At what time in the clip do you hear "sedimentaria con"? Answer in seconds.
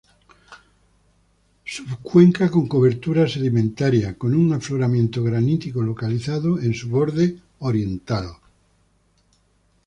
3.27-4.33